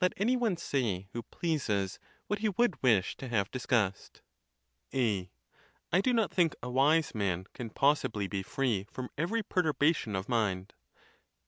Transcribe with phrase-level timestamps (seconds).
[0.00, 4.22] Let any one say, who pleases, what he would wish to have discussed.
[4.94, 5.32] A.
[5.90, 10.28] I do not think a wise man can possibly be free from every perturbation of
[10.28, 10.74] mind.